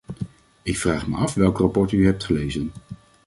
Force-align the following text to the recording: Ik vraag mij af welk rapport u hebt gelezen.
Ik 0.63 0.77
vraag 0.77 1.07
mij 1.07 1.19
af 1.19 1.33
welk 1.33 1.57
rapport 1.57 1.91
u 1.91 2.05
hebt 2.05 2.23
gelezen. 2.23 2.71